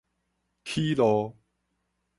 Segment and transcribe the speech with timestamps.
[0.65, 1.35] 起路